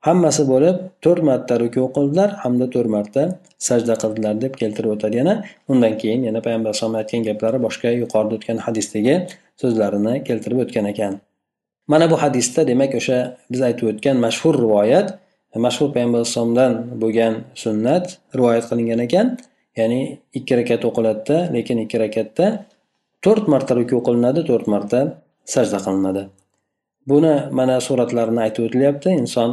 [0.07, 3.23] Hammasi bo'lib to'rt marta ruku qildilar hamda to'rt marta
[3.67, 5.15] sajda qildilar deb keltirib o'tadi.
[5.21, 5.36] Yana
[5.71, 9.15] undan keyin yana payg'ambar alayhisalom aytgan gaplari boshqa yuqorida o'tgan hadisdagi
[9.62, 11.13] so'zlarini keltirib o'tgan ekan.
[11.91, 13.17] Mana bu hadisda demak o'sha
[13.51, 15.07] biz aytib o'tgan mashhur rivoyat
[15.65, 17.33] mashhur payg'ambar alayhissalomdan bo'lgan
[17.63, 18.05] sunnat
[18.39, 19.27] rivoyat qilingan ekan.
[19.79, 20.01] Ya'ni
[20.38, 22.45] ikki rakat o'qiladida lekin ikki rakatda
[23.25, 24.99] to'rt marta ruku qilinadi to'rt marta
[25.54, 26.22] sajda qilinadi
[27.11, 29.50] buni mana suratlarni aytib o'tilyapti inson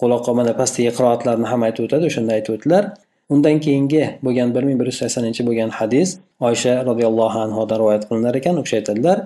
[0.00, 2.84] quloqqa mana pastdagi qiroatlarni ham aytib o'tadi o'shanda aytib o'tdilar
[3.34, 6.08] undan keyingi bo'lgan bir ming bir yuz saksoninchi bo'lgan hadis
[6.48, 9.18] oysha roziyallohu anhudan rivoyat qilinar ekan u kishi aytadilar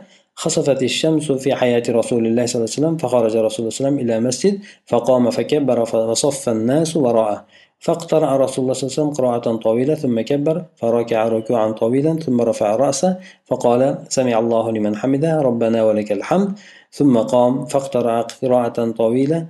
[0.42, 3.74] خسفت الشمس في حياة رسول الله صلى الله عليه وسلم فخرج رسول الله صلى الله
[3.76, 4.54] عليه وسلم إلى مسجد
[4.86, 5.78] فقام فكبر
[6.10, 7.38] وصف الناس وراءه
[7.79, 12.41] فاقترع رسول الله صلى الله عليه وسلم قراءة طويلة ثم كبر فركع ركوعا طويلا ثم
[12.41, 16.59] رفع رأسه فقال سمع الله لمن حمده ربنا ولك الحمد.
[16.91, 19.47] ثم قام فاقترع قراءة طويلة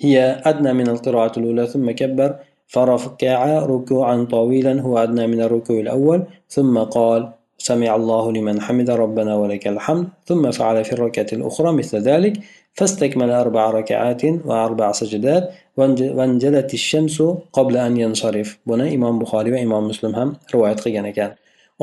[0.00, 6.24] هي أدنى من القراءة الأولى ثم كبر فركع ركوعا طويلا هو أدنى من الركوع الأول
[6.48, 7.32] ثم قال
[7.69, 12.33] سمع الله لمن حمد ربنا ولك الحمد ثم فعل في الركعة الأخرى مثل ذلك
[12.77, 15.43] فاستكمل أربع ركعات وأربع سجدات
[16.17, 17.17] وانجلت الشمس
[17.57, 21.31] قبل أن ينصرف buni imom buxoriy va imom muslim ham rivoyat qilgan ekan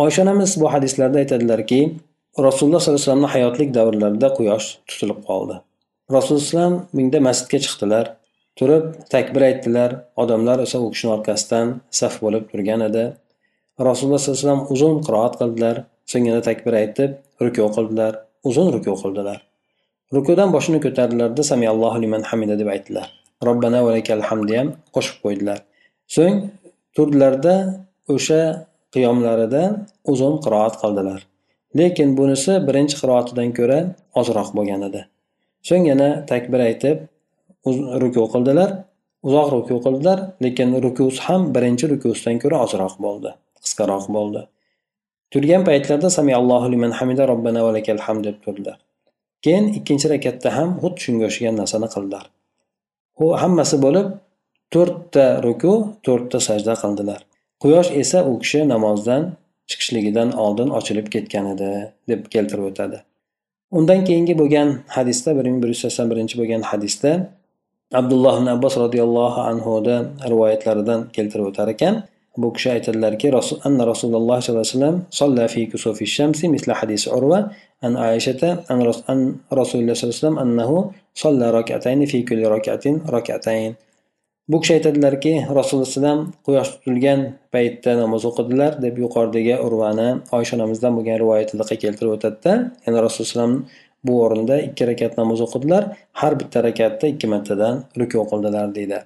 [0.03, 1.81] oysha onamiz bu hadislarda aytadilarki
[2.47, 5.55] rasululloh sollallohu alayhi vasallamni hayotlik davrlarida quyosh tutilib qoldi
[6.17, 8.07] rasululloh alayhivasallam bunda masjidga chiqdilar
[8.59, 8.85] turib
[9.15, 9.91] takbir aytdilar
[10.23, 11.67] odamlar esa u kishini orqasidan
[12.01, 13.05] saf bo'lib turgan edi
[13.80, 15.76] Rasululloh sollallohu alayhi vasallam uzun qiroat qildilar
[16.12, 17.12] so'ng yana takbir aytib
[17.46, 18.14] ruku qildilar
[18.50, 19.40] uzun ruku qildilar.
[20.16, 23.08] Rukudan boshini ko'tardilarda samiyallohu liman hamida deb aytdilar.
[23.48, 25.60] Robbana valakal hamdi ham qo'shib qo'ydilar.
[26.16, 26.36] So'ng
[26.96, 27.56] turdilarda
[28.16, 28.42] o'sha
[28.94, 29.64] qiyomlarida
[30.14, 31.20] uzun qiroat qildilar.
[31.80, 33.80] Lekin bunisi birinchi qiroatidan ko'ra
[34.20, 35.02] ozroq bo'lgan edi.
[35.68, 36.98] So'ng yana takbir aytib
[38.04, 38.70] ruku qildilar
[39.28, 43.32] uzoq ruku qildilar lekin rukusi ham birinchi rukusidan ko'ra ozroq bo'ldi.
[43.64, 44.42] Qisqaroq bo'ldi.
[45.32, 48.78] Turgan paytlarida samiallohu liman hamida robbana valakal hamd deb turdilar
[49.44, 52.26] keyin ikkinchi rakatda ham xuddi shunga o'xshagan narsani qildilar.
[53.24, 54.08] U hammasi bo'lib
[54.74, 55.74] to'rtta ruku
[56.06, 57.20] to'rtta sajda qildilar.
[57.64, 59.22] Quyosh esa u kishi namozdan
[59.70, 61.70] chiqishligidan oldin ochilib ketgan edi
[62.10, 62.98] deb keltirib o'tadi.
[63.78, 67.12] Undan keyingi bo'lgan hadisda bir ming bir yuz sakson birinchi bo'lgan hadisda
[68.00, 69.96] abdulloh ibn abbos roziyallohu anhuda
[70.32, 71.96] rivoyatlaridan keltirib o'tar ekan.
[72.38, 73.28] Bu kishi aytadilarki
[73.68, 77.40] anna rasululloh sollallohu alayhi vasallam solla fi kusufi shamsi misla hadis urva
[77.82, 78.80] an aishata an
[79.60, 80.78] rasululloh sollallohu alayhi vasallam annahu
[81.22, 83.72] solla rakatayni fi kulli rakatin rakatayn.
[84.52, 87.20] Bu kishi aytadilarki rasululloh alayhivasallam quyosh tutilgan
[87.54, 92.54] paytda namoz o'qidilar deb yuqoridagi urvani oysha onamizdan bo'lgan rivoyatida keltirib o'tadida
[92.86, 93.52] ya'ni rasululloh
[94.08, 95.84] bu o'rinda ikki rakat namoz o'qidilar.
[96.22, 99.00] Har bitta rakatda ikki martadan ruku qildilar deydi.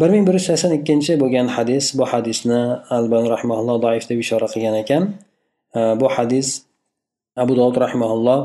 [0.00, 2.60] Bir ming bir yuz sakson ikkinchi bo'lgan hadis bu hadisni
[2.96, 5.02] albani rahmaulloh doif deb ishora qilgan ekan
[6.00, 6.48] bu hadis
[7.42, 8.40] abu dovud rahmaulloh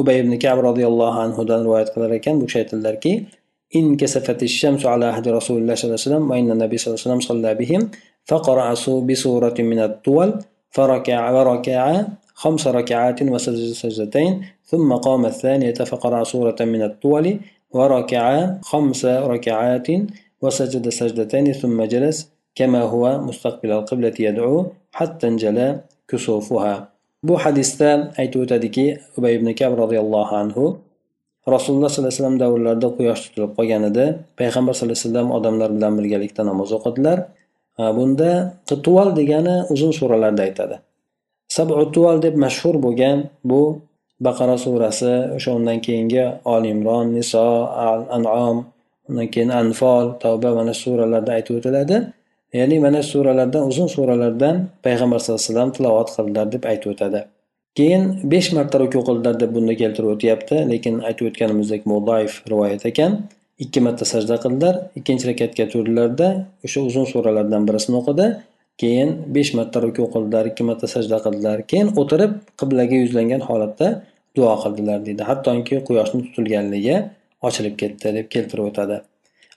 [0.00, 3.14] ubay ibn kab roziyallohu anhudan rivoyat qilar ekan bu kishi aytadilarki
[3.80, 7.08] انكسفت الشمس على عهد رسول الله صلى الله عليه وسلم وإن النبي صلى الله عليه
[7.08, 7.82] وسلم صلى بهم
[8.30, 8.68] فقرأ
[9.08, 10.28] بسورة من الطول
[10.76, 14.32] فركع وركع خمس ركعات وسجد سجدتين
[14.64, 17.26] ثم قام الثانية فقرأ سورة من الطول
[17.70, 18.26] وركع
[18.62, 19.88] خمس ركعات
[20.43, 22.17] وسجد سجدتين ثم جلس
[22.57, 24.55] كما هو مستقبل القبلة يدعو
[24.97, 25.67] حتى انجلى
[26.09, 26.75] كسوفها
[27.27, 27.89] bu hadisda
[28.21, 28.85] aytib o'tadiki
[29.17, 30.63] ubay ibn kab roziyallohu anhu
[31.55, 34.05] rasululloh sollallohu alayhi vasallam davrlarida quyosh tutilib qolgan edi
[34.39, 37.17] payg'ambar sallallohu alayhi vasallam odamlar bilan birgalikda namoz o'qidilar
[37.97, 38.31] bunda
[38.85, 40.75] tuval degani uzun suralarni aytadi
[41.55, 43.17] sabu tuval deb mashhur bo'lgan
[43.49, 43.61] bu
[44.25, 46.23] baqara surasi o'sha undan keyingi
[46.53, 47.47] oli imron niso
[47.89, 48.57] al anom
[49.08, 51.96] undan keyin anfol tavba mana suralarda aytib o'tiladi.
[52.58, 57.20] Ya'ni mana suralardan uzun suralardan payg'ambar sallallohu alayhi vasallam tilovat qildilar deb aytib o'tadi.
[57.78, 63.12] Keyin besh marta ruku qildilar deb bunda keltirib o'tyapti lekin aytib o'tganimizdek mudoif rivoyat ekan.
[63.64, 66.28] Ikki marta sajda qildilar ikkinchi rakatga turdilarda
[66.66, 68.26] o'sha uzun suralardan birisini o'qidi.
[68.80, 71.58] Keyin besh marta ruku qildilar ikki marta sajda qildilar.
[71.70, 73.88] Keyin o'tirib qiblaga yuzlangan holatda
[74.36, 75.22] duo qildilar deydi.
[75.30, 76.96] Hattoki quyoshni tutilganligi
[77.48, 78.96] ochilib ketdi deb keltirib o'tadi.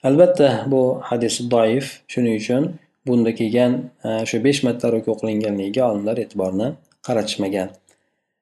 [0.08, 1.86] Albatta bu hadis doif.
[2.12, 2.62] Shuning uchun
[3.06, 3.72] bunda kelgan
[4.04, 6.68] e, shu besh marta ruku qilinganligiga olimlar e'tiborni
[7.06, 7.68] qaratishmagan.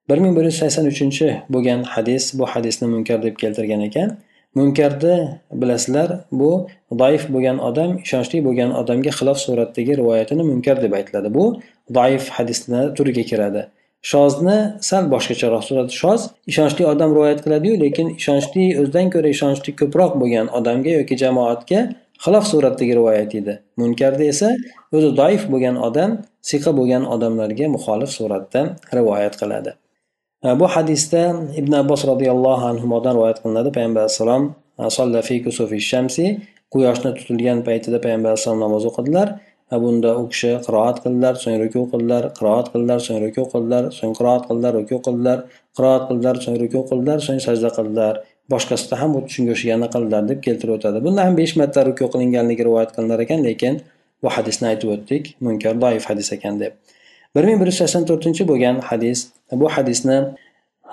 [0.08, 4.16] Bir ming bir yuz sakson uchinchi bo'lgan hadis bu hadisni munkar deb keltirgan ekan.
[4.54, 5.14] Munkarni
[5.60, 6.50] bilasizlar bu
[6.98, 11.34] doif bo'lgan odam ishonchli bo'lgan odamga xilof suratdagi rivoyatini munkar deb aytiladi.
[11.34, 11.44] Bu
[11.94, 13.62] doif hadisni turiga kiradi.
[14.10, 15.92] Shozni sal boshqacharoq suradi.
[16.02, 21.80] Shoz ishonchli odam rivoyat qiladiyu lekin ishonchli o'zidan ko'ra ishonchli ko'proq bo'lgan odamga yoki jamoatga
[22.24, 23.54] xilof suratdagi rivoyat edi.
[23.80, 24.48] Munkarda esa
[24.96, 26.10] o'zi doif bo'lgan odam
[26.50, 28.60] siqa bo'lgan odamlarga muxolif suratda
[28.98, 29.70] rivoyat qiladi.
[30.46, 31.22] E, bu hadisda
[31.60, 33.70] ibn abbos roziyallohu anhudan rivoyat qilinadi.
[33.76, 34.42] Payg'ambar alayhissalom
[35.72, 36.24] e, shamsi
[36.74, 39.28] quyoshni tutilgan paytida payg'ambar alayhissalom namoz o'qidilar
[39.70, 44.42] bunda u kishi qiroat qildilar so'ng ruku qildilar qiroat qildilar so'ng ruku qildilar so'ng qiroat
[44.48, 45.38] qildilar ruku qildilar
[45.76, 48.14] qiroat qildilar so'ng ruku qildilar so'ng sajda qildilar.
[48.52, 50.98] Boshqasida ham xuddi shunga o'xshaganini qildilar deb keltirib o'tadi.
[51.06, 53.80] Bunda ham besh marta ruku qilinganligi rivoyat qilinar ekan lekin
[54.22, 55.22] bu hadisni aytib o'tdik.
[55.46, 56.72] Munkar doif hadis ekan deb.
[57.34, 59.18] bir ming bir yuz sakson to'rtinchi bo'lgan hadis
[59.60, 60.18] bu hadisni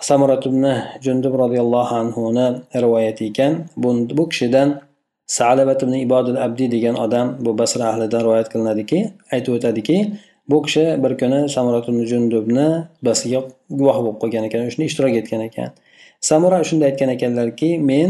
[0.10, 0.64] samurat ibn
[1.06, 2.48] jundub roziyallohu anhuni
[2.84, 3.54] rivoyati ekan.
[4.18, 4.70] Bu kishidan
[5.38, 9.00] salabat ibn ibodil abdiy degan odam bu basra ahlidan rivoyat qilinadiki
[9.34, 9.98] aytib o'tadiki
[10.50, 12.68] bu kishi bir kuni samurat ibn jundubni
[13.08, 13.40] basiga
[13.80, 15.70] guvoh bo'lib qolgan ekan shunda ishtirok etgan ekan
[16.30, 18.10] samura shunda aytgan ekanlarki men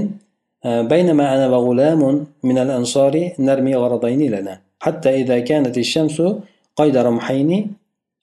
[0.65, 2.01] بينما أنا وغلام
[2.43, 6.17] من الأنصار نرمي غرضين لنا حتى إذا كانت الشمس
[6.79, 7.51] قيد رمحين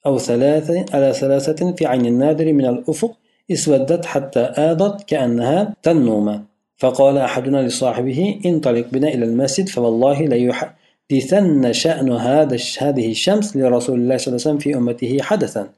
[0.05, 3.11] أو ثلاث على ثلاثة في عين النادر من الأفق
[3.51, 6.48] اسودت حتى آضت كأنها تنوم
[6.79, 14.17] فقال أحدنا لصاحبه انطلق بنا إلى المسجد فوالله ليحدثن شأن هذا هذه الشمس لرسول الله
[14.17, 15.69] صلى الله عليه وسلم في أمته حدثا.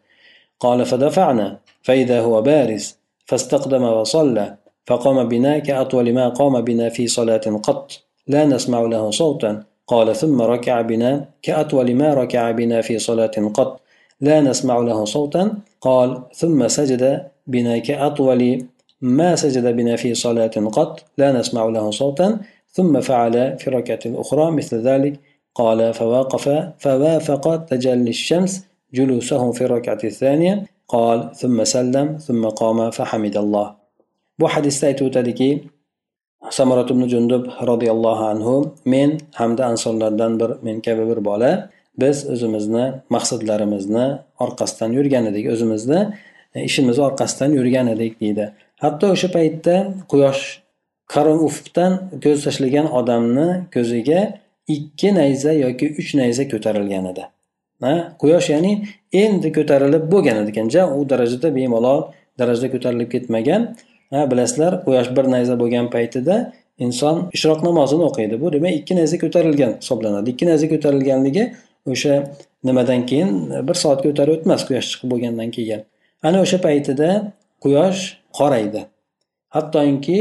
[0.59, 7.59] قال فدفعنا فإذا هو بارز فاستقدم وصلى فقام بنا كأطول ما قام بنا في صلاة
[7.63, 7.91] قط
[8.27, 9.63] لا نسمع له صوتا.
[9.87, 13.81] قال ثم ركع بنا كأطول ما ركع بنا في صلاة قط
[14.21, 15.53] لا نسمع له صوتا.
[15.81, 18.65] قال ثم سجد بنا كأطول
[19.00, 22.38] ما سجد بنا في صلاة قط لا نسمع له صوتا
[22.70, 25.20] ثم فعل في ركعة أخرى مثل ذلك
[25.54, 33.36] قال فواقف فوافق تجلي الشمس جلوسه في الركعة الثانية قال ثم سلم ثم قام فحمد
[33.36, 33.86] الله
[34.40, 35.48] bu hadisda aytib o'tadiki
[36.50, 41.70] samurat ibn jundub roziyallohu anhu men hamda ansonlardan bir men kabi bir bola
[42.00, 44.06] biz o'zimizni maqsadlarimizni
[44.44, 46.00] orqasidan yurgan edik o'zimizni
[46.54, 48.52] e, ishimizni orqasidan yurgan edik deydi
[48.83, 49.75] Hatto o'sha paytda
[50.11, 50.43] quyosh
[51.13, 51.91] qaro ufqdan
[52.23, 54.21] ko'z tashlagan odamni ko'ziga
[54.75, 57.23] ikki nayza yoki uch nayza ko'tarilgan edi.
[58.21, 58.71] Quyosh ya'ni
[59.23, 60.69] endi ko'tarilib bo'lgan ekan.
[60.75, 61.99] Ja u darajada bemalol
[62.39, 63.61] darajada ko'tarilib ketmagan.
[64.13, 66.35] Ha bilasizlar quyosh bir nayza bo'lgan paytida
[66.85, 68.35] inson ishroq namozini o'qiydi.
[68.43, 70.27] Bu demak ikki nayza ko'tarilgan hisoblanadi.
[70.33, 71.43] Ikki nayza ko'tarilganligi
[71.93, 72.13] o'sha
[72.67, 73.29] nimadan keyin
[73.67, 75.81] bir soatga o'tar o'tmas quyosh chiqib bo'lgandan keyin.
[76.27, 77.09] Ana o'sha paytida
[77.63, 78.01] quyosh
[78.37, 78.81] qoraydi.
[79.55, 80.19] Hattoki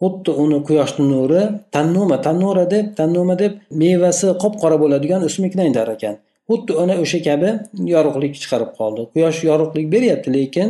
[0.00, 1.42] xuddi uni quyoshni nuri
[1.74, 3.52] tannuma tannura deb tannuma deb
[3.82, 6.14] mevasi qop qora bo'ladigan o'simlikni aytar ekan.
[6.48, 7.50] Xuddi ana o'sha kabi
[7.94, 9.02] yorug'lik chiqarib qoldi.
[9.14, 10.68] Quyosh yorug'lik beryapti lekin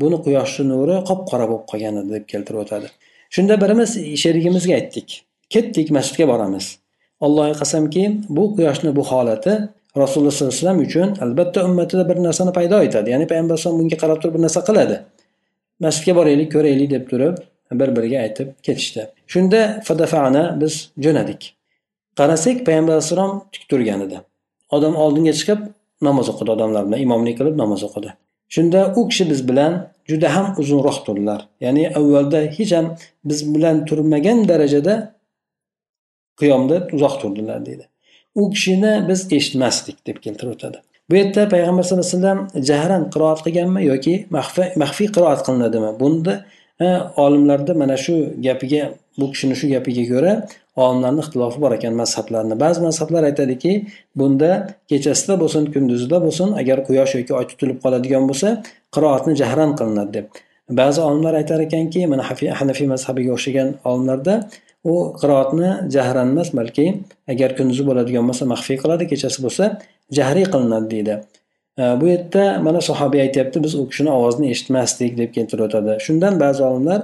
[0.00, 2.88] buni quyoshni nuri qop qora bo'lib qolgan edi deb keltirib o'tadi.
[3.34, 3.90] Shunda birimiz
[4.22, 5.08] sherigimizga aytdik.
[5.54, 6.66] Ketdik masjidga boramiz.
[7.26, 8.04] Allohga qasamki
[8.36, 9.52] bu quyoshni bu holati
[10.02, 13.08] rasululloh sollallohu alayhi vasallam uchun albatta ummatida bir narsani paydo etadi.
[13.14, 14.96] Ya'ni payg'ambar alayhisalom bunga qarab turib bir narsa qiladi.
[15.84, 17.36] Masjidga boraylik ko'raylik deb turib
[17.80, 19.02] bir biriga aytib ketishdi.
[19.26, 21.54] Shunda fadafana biz jo'nadik.
[22.18, 24.20] Qarasak payg'ambar alayhissalom tik turgan edi.
[24.76, 25.60] Odam oldinga chiqib
[26.08, 28.10] namoz o'qidi odamlar bilan imomlik qilib namoz o'qidi.
[28.54, 29.72] Shunda u kishi biz bilan
[30.10, 31.40] juda ham uzunroq turdilar.
[31.64, 32.86] Ya'ni avvalda hech ham
[33.24, 34.94] biz bilan turmagan darajada
[36.40, 37.84] qiyomda uzoq turdilar deydi.
[38.34, 40.78] U kishini biz eshitmasdik deb keltirib o'tadi.
[41.10, 44.14] Bu yerda payg'ambar sallallohu alayhi vasallam jahran qiroat qilganmi yoki
[44.80, 45.90] maxfiy qiroat qilinadimi?
[46.00, 46.34] Bunda
[46.80, 46.86] e,
[47.24, 48.14] olimlarda mana shu
[48.46, 48.82] gapiga
[49.18, 50.32] bu kishini shu gapiga ko'ra
[50.84, 53.72] olimlarni ixtilofi bor ekan mazhablarni ba'zi mazhablar aytadiki
[54.20, 54.50] bunda
[54.90, 58.48] kechasida bo'lsin kunduzida bo'lsin agar quyosh yoki oy tutilib qoladigan bo'lsa
[58.94, 60.26] qiroatni jahran qilinadi deb.
[60.80, 62.22] Ba'zi olimlar aytar ekanki mana
[62.60, 64.34] hanafiy mazhabiga o'xshagan olimlarda
[64.92, 66.86] u qiroatni jahran emas balki
[67.32, 69.64] agar kunduzi bo'ladigan bo'lsa maxfiy qiladi kechasi bo'lsa
[70.12, 71.20] jahriy qilinadi deydi.
[72.00, 76.62] Bu yerda mana sahobiy aytyapti biz u kishini ovozini eshitmasdik deb keltirib o'tadi shundan ba'zi
[76.70, 77.00] olimlar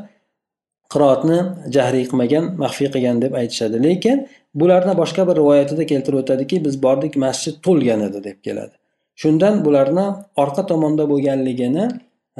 [0.94, 1.38] qiroatni
[1.76, 3.82] jahriy qilmagan maxfiy qilgan deb aytishadi.
[3.86, 4.26] Lekin
[4.60, 8.74] bularni boshqa bir rivoyatida keltirib o'tadiki biz bordik masjid to'lgan edi deb keladi.
[9.22, 10.06] Shundan bularni
[10.42, 11.84] orqa tomonda bo'lganligini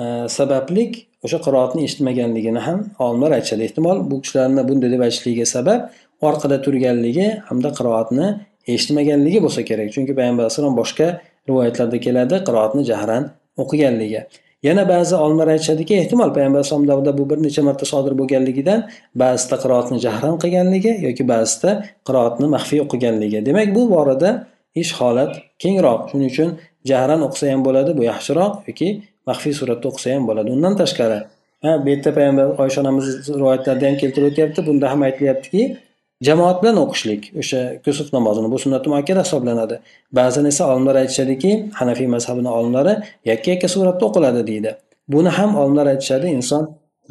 [0.03, 0.05] e,
[0.37, 0.93] sabablik
[1.25, 3.63] o'sha qiroatni eshitmaganligini ham olimlar aytishadi.
[3.69, 5.81] Ehtimol bu kishilarni bunday deb aytishligiga sabab
[6.29, 8.29] orqada turganligi hamda qiroatni
[8.73, 9.89] eshitmaganligi bo'lsa kerak.
[9.95, 11.07] Chunki payg'ambar alayhissalom boshqa
[11.49, 13.23] rivoyatlarda keladi qiroatni jahran
[13.63, 14.21] o'qiganligi.
[14.69, 18.81] Yana ba'zi olimlar aytishadiki ehtimol payg'ambar alayhisalom davrida bu bir necha marta sodir bo'lganligidan
[19.23, 21.71] ba'zida qiroatni jahran qilganligi yoki ba'zida
[22.09, 23.39] qiroatni maxfiy o'qiganligi.
[23.49, 24.31] Demak bu borada
[24.83, 26.01] ish holat kengroq.
[26.11, 26.49] Shuning uchun
[26.91, 28.89] jahran o'qisa ham bo'ladi bu yaxshiroq yoki
[29.29, 30.49] maxfiy suratda o'qisa ham bo'ladi.
[30.57, 31.19] Undan tashqari
[31.65, 33.07] ha bu yerda payg'ambar oysha onamiz
[33.41, 35.63] rivoyatlarida ham keltirib o'tyapti bunda ham aytilyaptiki
[36.27, 39.77] jamoat bilan o'qishlik o'sha kusuf namozini bu sunnati muakkada hisoblanadi.
[40.19, 42.95] Ba'zan esa olimlar aytishadiki hanafiy mazhabini olimlari
[43.31, 44.71] yakka yakka suratda o'qiladi deydi.
[45.13, 46.63] Buni ham olimlar aytishadi inson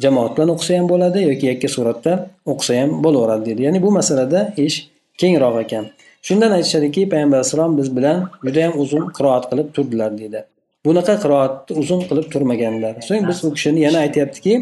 [0.04, 2.12] jamoat bilan o'qisa ham bo'ladi yoki yakka suratda
[2.52, 3.60] o'qisa ham bo'laveradi deydi.
[3.66, 4.76] Ya'ni bu masalada ish
[5.20, 5.84] kengroq ekan.
[6.26, 10.40] Shundan aytishadiki payg'ambar alayhissalom biz bilan judayam uzun qiroat qilib turdilar deydi.
[10.86, 12.94] Bunaqa qiroatni uzun qilib turmaganlar.
[13.08, 14.54] So'ng biz u kishini yana aytyaptiki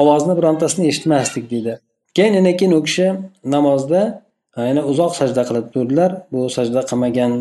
[0.00, 1.72] ovozni birontasini eshitmasdik deydi.
[2.16, 3.06] Keyin yana keyin u kishi
[3.54, 4.22] namozda
[4.56, 6.10] yana uzoq sajda qilib turdilar.
[6.32, 7.32] Bu sajda qilmagan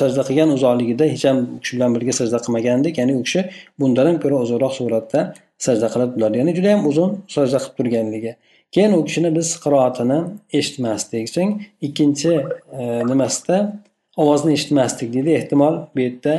[0.00, 3.40] sajda qilgan uzoqligida hech ham u kishi bilan birga sajda qilmagandek ya'ni u kishi
[3.80, 5.20] bundan ham ko'ra uzunroq suratda
[5.66, 8.32] sajda qilibdilar ya'ni juda ham uzun sajda qilib turganligi.
[8.74, 10.18] Keyin u kishini biz qiroatini
[10.58, 11.26] eshitmasdik.
[11.34, 11.52] So'ng
[11.86, 12.32] ikkinchi
[12.80, 13.56] e, nimasida
[14.22, 15.30] ovozni eshitmasdik deydi.
[15.40, 16.34] Ehtimol bu yerda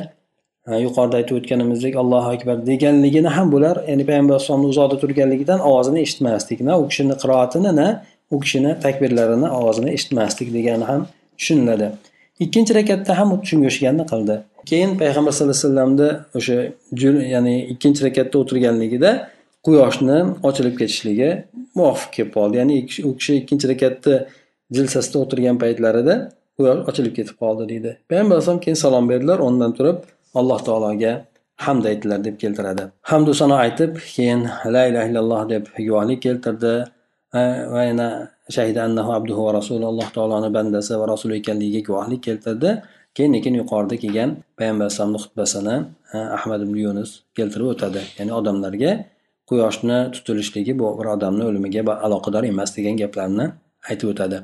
[0.67, 6.59] yuqorida aytib o'tganimizdek allohu akbar deganligini ham bular ya'ni payg'ambar alayhisalomni uzoqda turganligidan ovozini eshitmasdik
[6.61, 7.87] na u kishini qiroatini na
[8.31, 11.87] u kishini takbirlarini ovozini eshitmasdik degani ham tushuniladi.
[12.45, 14.35] Ikkinchi rakatda ham shunga o'xshaganini qildi.
[14.69, 16.57] Keyin payg'ambar sallallohu alayhi vasallamni o'sha
[17.33, 19.11] ya'ni ikkinchi rakatda o'tirganligida
[19.65, 20.17] quyoshni
[20.49, 21.29] ochilib ketishligi
[21.77, 22.55] muvofiq kelib qoldi.
[22.61, 22.75] Ya'ni
[23.09, 24.15] u kishi ikkinchi rakatni
[24.75, 26.15] jilsasida o'tirgan paytlarida
[26.57, 27.89] quyosh ochilib ketib qoldi deydi.
[28.09, 29.97] Payg'ambar alayhisalom keyin salom berdilar o'rnidan turib
[30.39, 31.13] alloh taologa
[31.65, 32.83] hamd aytdilar deb keltiradi.
[33.11, 34.41] Hamdu sano aytib keyin
[34.75, 36.73] la ilaha illalloh deb guvohlik keltirdi.
[37.73, 38.07] Va yana
[38.55, 42.71] shahida annahu abduhu va rasuli alloh taoloni bandasi va rasuli ekanligiga guvohlik keltirdi.
[43.15, 45.75] Keyin lekin yuqorida kelgan payg'ambar alayhisalomni xutbasini
[46.37, 48.01] ahmad ibn yunus keltirib o'tadi.
[48.17, 48.91] Ya'ni odamlarga
[49.49, 53.45] quyoshni tutilishligi bu bir odamni o'limiga aloqador emas degan gaplarni
[53.89, 54.37] aytib o'tadi.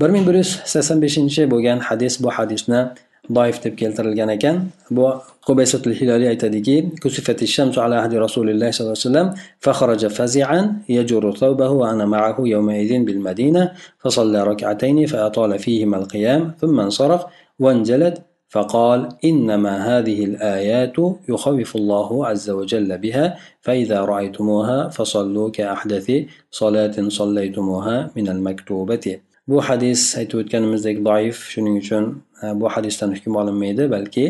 [0.00, 2.80] Bir ming bir yuz sakson beshinchi bo'lgan hadis bu hadisni
[3.30, 4.56] doif deb keltirilgan ekan
[4.90, 5.04] bu
[5.46, 9.28] qubaysatul hiloliy aytadiki kusifati shamsu ala ahdi rasulilloh sollallohu alayhi vasallam
[9.64, 17.22] فخرج فزعا يجر ثوبه وأنا معه يومئذ بالمدينة فصلى ركعتين فأطال فيهما القيام ثم انصرف
[17.58, 18.14] وانجلد
[18.48, 20.96] فقال إنما هذه الآيات
[21.28, 26.06] يخوف الله عز وجل بها فإذا رأيتموها فصلوا كأحدث
[26.50, 29.06] صلاة صليتموها من المكتوبة.
[29.48, 34.24] bu hadis aytib o'tganimizdek doif shuning uchun e, bu hadisdan hukm olinmaydi balki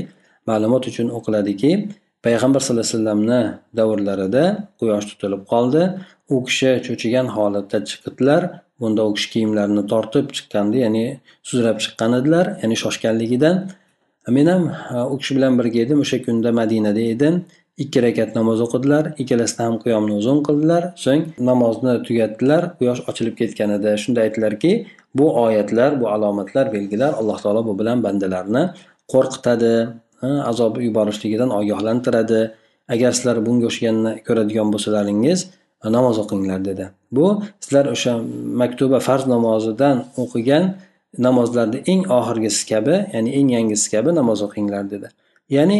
[0.50, 1.70] ma'lumot uchun o'qiladiki
[2.26, 3.40] payg'ambar sallallohu alayhi vasallamni
[3.78, 4.44] davrlarida
[4.80, 5.82] quyosh tutilib qoldi.
[6.34, 8.42] U kishi cho'chigan holatda chiqdilar.
[8.80, 11.04] Bunda u kishi kiyimlarini tortib chiqqandi ya'ni
[11.48, 13.56] suzrab chiqqan edilar ya'ni shoshganligidan.
[14.36, 14.62] Men ham
[15.12, 17.34] u kishi bilan birga edim o'sha kunda madinada edim.
[17.82, 20.82] Ikki rakat namoz o'qidilar ikkalasida ham qiyomni uzun qildilar.
[21.04, 23.90] So'ng namozni tugatdilar quyosh ochilib ketgan edi.
[24.02, 24.72] Shunda aytdilarki
[25.14, 28.62] bu oyatlar bu alomatlar belgilar alloh taolo bu bilan bandalarni
[29.12, 29.74] qo'rqitadi
[30.22, 32.40] azob yuborishligidan ogohlantiradi.
[32.94, 35.40] Agar sizlar bunga o'xshaganni ko'radigan bo'lsalaringiz
[35.96, 36.84] namoz o'qinglar dedi.
[37.16, 37.26] Bu
[37.64, 38.12] sizlar o'sha
[38.62, 40.64] maktuba farz namozidan o'qigan
[41.26, 45.08] namozlarni eng oxirgisi kabi ya'ni eng yangisi kabi namoz o'qinglar dedi.
[45.56, 45.78] Ya'ni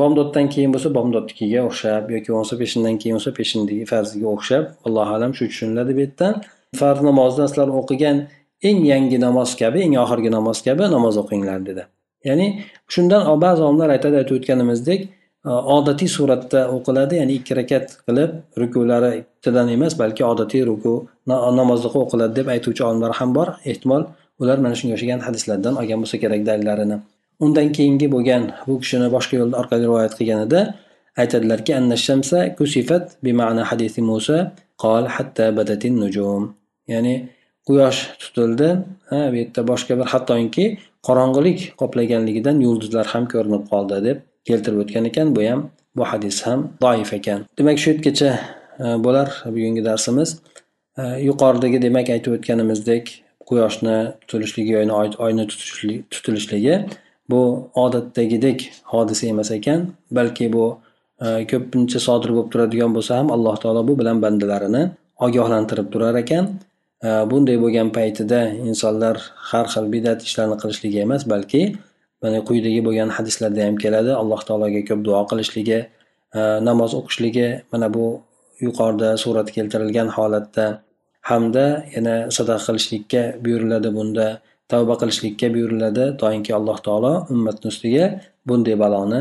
[0.00, 5.30] bomdoddan keyin bo'lsa bomdodnikiga o'xshab yoki bo'lmasa peshindan keyin bo'lsa peshinni farziga o'xshab allohu alam
[5.36, 6.34] shu tushuniladi bu yerdan.
[6.80, 8.16] Farz namozni sizlar o'qigan
[8.62, 11.82] eng yangi namoz kabi eng oxirgi namoz kabi namoz o'qinglar dedi.
[12.28, 12.46] Ya'ni
[12.94, 15.00] shundan ba'zi olimlar aytadi aytib o'tganimizdek
[15.48, 18.30] e, odatiy suratda o'qiladi ya'ni ikki rakat qilib
[18.62, 20.94] rukulari bittadan emas balki odatiy ruku
[21.60, 23.48] namozda o'qiladi deb aytuvchi olimlar ham bor.
[23.70, 24.02] Ehtimol
[24.42, 26.96] ular mana shunga o'xshagan hadislardan olgan bo'lsa kerak dalillarini.
[27.44, 30.60] Undan keyingi bo'lgan bu kishini boshqa yo'l orqali rivoyat qilganida
[31.22, 31.72] aytadilarki
[32.06, 34.38] shamsa kusifat bima'na hadisi musa
[34.82, 36.42] qol hatta badatin nujum.
[36.92, 37.14] Ya'ni
[37.70, 38.68] quyosh tutildi.
[39.10, 40.66] Ha bu yerda boshqa bir hattoki
[41.08, 45.36] qorong'ilik qoplaganligidan yulduzlar ham ko'rinib qoldi deb keltirib o'tgan ekan.
[45.36, 45.60] Bu ham
[45.96, 47.40] bu hadis ham doif ekan.
[47.58, 48.30] Demak shu yergacha
[48.84, 50.30] e, bo'lar bugungi darsimiz.
[50.98, 53.04] E, yuqoridagi demak aytib o'tganimizdek
[53.48, 54.74] quyoshni tutilishligi
[55.26, 55.46] oyni
[56.12, 56.76] tutilishligi
[57.30, 57.42] bu
[57.84, 58.58] odatdagidek
[58.92, 59.80] hodisa emas ekan.
[60.10, 60.64] Balki bu
[61.24, 64.82] e, ko'pincha sodir bo'lib turadigan bo'lsa ham alloh taolo bu bilan bandalarini
[65.26, 66.44] ogohlantirib turar ekan.
[67.02, 69.16] Bunday bo'lgan paytida insonlar
[69.50, 71.62] har xil bidat ishlarni qilishligi emas balki
[72.22, 74.12] mana quyidagi bo'lgan hadislarda ham keladi.
[74.22, 75.78] Alloh taologa ko'p duo qilishligi
[76.38, 78.06] e, namoz o'qishligi mana bu
[78.66, 80.66] yuqorida surat keltirilgan holatda
[81.30, 84.26] hamda yana sadaqa qilishlikka buyuriladi bunda
[84.72, 86.04] tavba qilishlikka buyuriladi.
[86.22, 88.04] Toinki alloh taolo ummatni ustiga
[88.48, 89.20] bunday baloni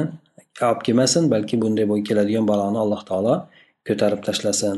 [0.68, 3.36] olib kelmasin balki bunday bo'lib keladigan baloni alloh taolo
[3.88, 4.78] ko'tarib tashlasin.